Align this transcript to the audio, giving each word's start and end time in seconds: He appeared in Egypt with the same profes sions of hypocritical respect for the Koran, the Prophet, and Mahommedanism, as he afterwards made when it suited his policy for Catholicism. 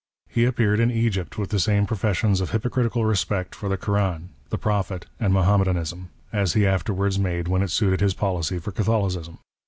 He 0.29 0.45
appeared 0.45 0.79
in 0.79 0.89
Egypt 0.89 1.37
with 1.37 1.51
the 1.51 1.59
same 1.59 1.85
profes 1.85 2.15
sions 2.15 2.41
of 2.41 2.49
hypocritical 2.49 3.05
respect 3.05 3.53
for 3.53 3.69
the 3.69 3.77
Koran, 3.77 4.29
the 4.49 4.57
Prophet, 4.57 5.05
and 5.19 5.31
Mahommedanism, 5.31 6.09
as 6.33 6.53
he 6.53 6.65
afterwards 6.65 7.19
made 7.19 7.47
when 7.47 7.61
it 7.61 7.69
suited 7.69 7.99
his 8.01 8.15
policy 8.15 8.57
for 8.57 8.71
Catholicism. 8.71 9.37